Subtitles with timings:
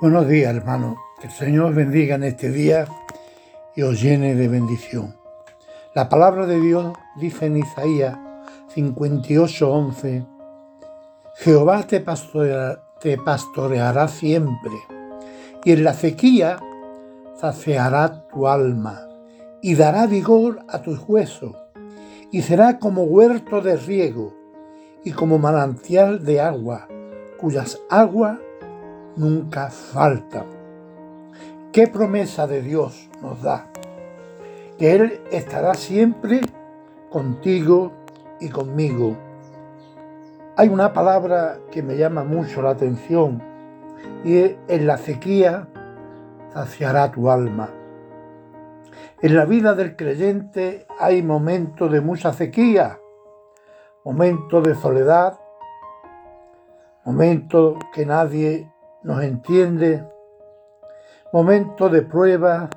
[0.00, 0.96] Buenos días, hermano.
[1.20, 2.86] Que el Señor bendiga en este día
[3.74, 5.16] y os llene de bendición.
[5.92, 8.16] La palabra de Dios dice en Isaías
[8.72, 10.24] 58:11,
[11.38, 14.70] Jehová te pastoreará, te pastoreará siempre,
[15.64, 16.60] y en la sequía
[17.40, 19.00] saciará tu alma,
[19.62, 21.56] y dará vigor a tus huesos,
[22.30, 24.32] y será como huerto de riego,
[25.02, 26.86] y como manantial de agua,
[27.40, 28.38] cuyas aguas
[29.18, 30.44] nunca falta.
[31.72, 33.66] ¿Qué promesa de Dios nos da?
[34.78, 36.40] Que Él estará siempre
[37.10, 37.92] contigo
[38.40, 39.16] y conmigo.
[40.56, 43.42] Hay una palabra que me llama mucho la atención
[44.24, 45.68] y es en la sequía
[46.52, 47.70] saciará tu alma.
[49.20, 52.98] En la vida del creyente hay momentos de mucha sequía,
[54.04, 55.38] momentos de soledad,
[57.04, 58.70] momentos que nadie
[59.02, 60.04] nos entiende,
[61.32, 62.68] momento de prueba,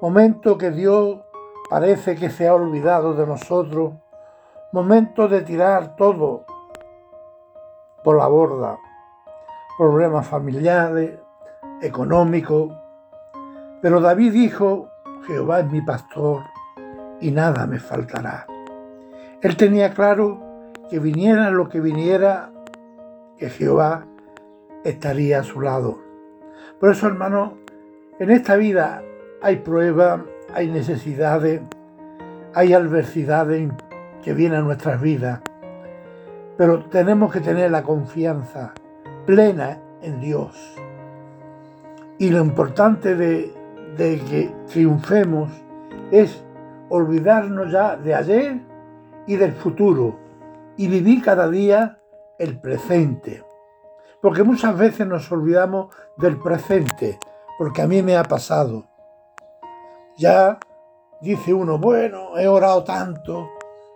[0.00, 1.20] momento que Dios
[1.68, 3.94] parece que se ha olvidado de nosotros,
[4.72, 6.44] momento de tirar todo
[8.04, 8.78] por la borda,
[9.78, 11.18] problemas familiares,
[11.80, 12.72] económicos.
[13.80, 14.88] Pero David dijo,
[15.26, 16.42] Jehová es mi pastor
[17.20, 18.46] y nada me faltará.
[19.40, 20.40] Él tenía claro
[20.88, 22.50] que viniera lo que viniera,
[23.36, 24.06] que Jehová
[24.84, 25.98] estaría a su lado.
[26.80, 27.54] Por eso, hermano,
[28.18, 29.02] en esta vida
[29.40, 30.20] hay pruebas,
[30.54, 31.60] hay necesidades,
[32.54, 33.70] hay adversidades
[34.22, 35.40] que vienen a nuestras vidas,
[36.56, 38.74] pero tenemos que tener la confianza
[39.26, 40.76] plena en Dios.
[42.18, 43.52] Y lo importante de,
[43.96, 45.50] de que triunfemos
[46.10, 46.44] es
[46.88, 48.60] olvidarnos ya de ayer
[49.26, 50.18] y del futuro
[50.76, 51.98] y vivir cada día
[52.38, 53.42] el presente.
[54.22, 57.18] Porque muchas veces nos olvidamos del presente,
[57.58, 58.84] porque a mí me ha pasado.
[60.16, 60.60] Ya
[61.20, 63.50] dice uno, bueno, he orado tanto,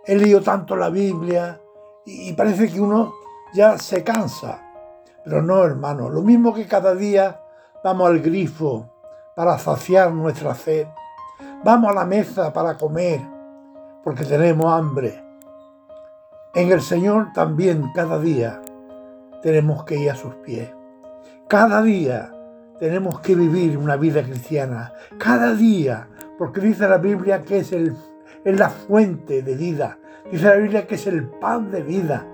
[0.05, 1.59] he leído tanto la Biblia,
[2.05, 3.13] y parece que uno
[3.53, 4.61] ya se cansa.
[5.23, 7.39] Pero no, hermano, lo mismo que cada día
[7.81, 8.89] vamos al grifo
[9.33, 10.87] para saciar nuestra sed,
[11.63, 13.21] vamos a la mesa para comer,
[14.03, 15.23] porque tenemos hambre.
[16.53, 18.61] En el Señor también cada día
[19.41, 20.69] tenemos que ir a sus pies.
[21.47, 22.31] Cada día
[22.79, 24.93] tenemos que vivir una vida cristiana.
[25.17, 27.95] Cada día, porque dice la Biblia que es, el,
[28.43, 29.97] es la fuente de vida.
[30.31, 32.25] Dice la Biblia que es el pan de vida.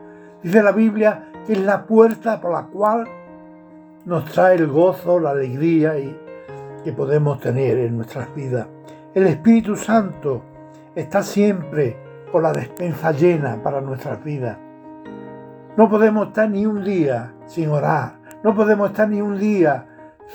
[0.41, 3.07] Dice la Biblia que es la puerta por la cual
[4.05, 6.19] nos trae el gozo, la alegría y,
[6.83, 8.67] que podemos tener en nuestras vidas.
[9.13, 10.41] El Espíritu Santo
[10.95, 11.95] está siempre
[12.31, 14.57] con la despensa llena para nuestras vidas.
[15.75, 18.19] No podemos estar ni un día sin orar.
[18.43, 19.87] No podemos estar ni un día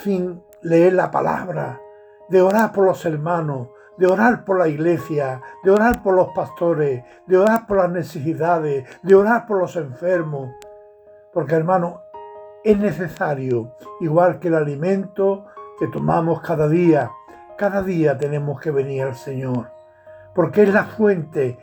[0.03, 1.81] sin leer la palabra,
[2.28, 7.04] de orar por los hermanos, de orar por la iglesia, de orar por los pastores,
[7.26, 10.50] de orar por las necesidades, de orar por los enfermos.
[11.32, 12.00] Porque hermano,
[12.65, 15.47] es necesario, igual que el alimento
[15.78, 17.12] que tomamos cada día,
[17.56, 19.70] cada día tenemos que venir al Señor.
[20.34, 21.59] Porque es la fuente,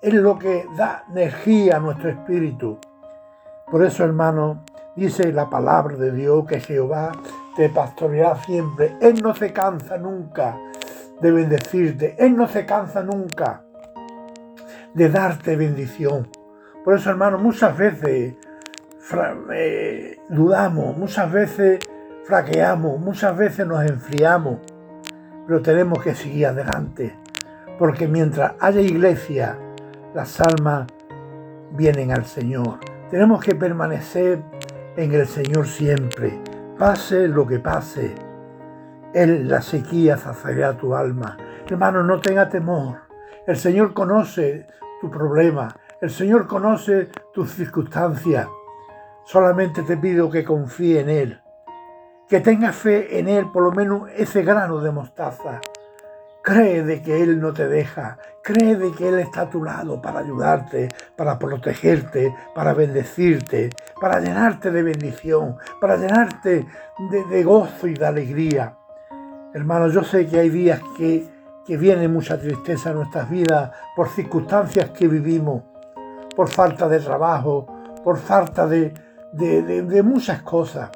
[0.00, 2.78] es lo que da energía a nuestro espíritu.
[3.70, 4.64] Por eso, hermano,
[4.96, 7.12] dice la palabra de Dios que Jehová
[7.56, 8.96] te pastoreará siempre.
[9.00, 10.56] Él no se cansa nunca
[11.20, 12.16] de bendecirte.
[12.18, 13.62] Él no se cansa nunca
[14.94, 16.28] de darte bendición.
[16.84, 18.34] Por eso, hermano, muchas veces
[19.54, 21.78] eh, dudamos, muchas veces
[22.24, 24.58] fraqueamos, muchas veces nos enfriamos,
[25.46, 27.14] pero tenemos que seguir adelante,
[27.78, 29.58] porque mientras haya iglesia,
[30.14, 30.86] las almas
[31.72, 32.78] vienen al Señor.
[33.10, 34.40] Tenemos que permanecer
[34.96, 36.40] en el Señor siempre,
[36.78, 38.14] pase lo que pase.
[39.12, 41.36] Él la sequía saciará tu alma.
[41.68, 42.98] Hermano, no tenga temor.
[43.48, 44.68] El Señor conoce
[45.00, 45.74] tu problema.
[46.00, 48.46] El Señor conoce tus circunstancias.
[49.24, 51.40] Solamente te pido que confíe en Él.
[52.28, 55.60] Que tengas fe en Él, por lo menos ese grano de mostaza.
[56.42, 58.16] Cree de que Él no te deja.
[58.42, 63.68] Cree de que Él está a tu lado para ayudarte, para protegerte, para bendecirte,
[64.00, 66.66] para llenarte de bendición, para llenarte
[67.30, 68.74] de, gozo y de alegría.
[69.52, 71.28] Hermano, yo sé que hay días que,
[71.66, 75.62] que viene mucha tristeza en nuestras vidas por circunstancias que vivimos,
[76.34, 77.66] por falta de trabajo,
[78.02, 78.94] por falta de,
[79.32, 80.90] de muchas cosas.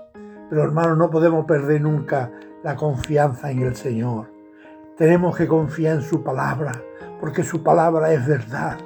[0.48, 2.30] Pero hermano, no podemos perder nunca
[2.62, 4.33] la confianza en el Señor.
[4.96, 6.70] Tenemos que confiar en su palabra,
[7.18, 8.78] porque su palabra es verdad.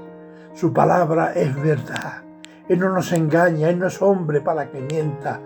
[0.54, 2.22] Su palabra es verdad.
[2.66, 5.42] Él no nos engaña, Él no es hombre para que mienta.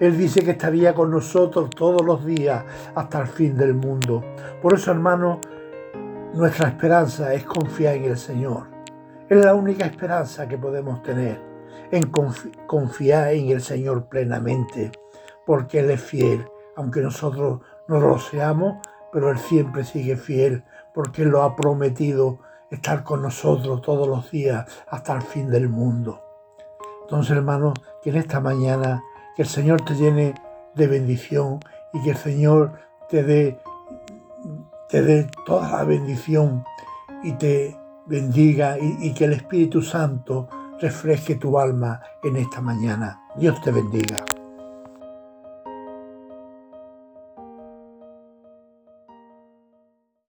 [0.00, 2.64] Él dice que estaría con nosotros todos los días
[2.94, 4.24] hasta el fin del mundo.
[4.62, 5.38] Por eso, hermano,
[6.32, 8.68] nuestra esperanza es confiar en el Señor.
[9.28, 11.38] Es la única esperanza que podemos tener,
[11.90, 12.10] en
[12.66, 14.92] confiar en el Señor plenamente,
[15.44, 18.78] porque Él es fiel, aunque nosotros no lo seamos,
[19.12, 20.64] pero Él siempre sigue fiel,
[20.94, 25.68] porque Él lo ha prometido estar con nosotros todos los días hasta el fin del
[25.68, 26.22] mundo.
[27.02, 27.72] Entonces, hermano,
[28.02, 29.02] que en esta mañana,
[29.36, 30.34] que el Señor te llene
[30.74, 31.60] de bendición
[31.92, 32.72] y que el Señor
[33.08, 33.60] te dé,
[34.88, 36.64] te dé toda la bendición
[37.22, 40.48] y te bendiga y, y que el Espíritu Santo
[40.80, 43.20] refresque tu alma en esta mañana.
[43.36, 44.24] Dios te bendiga.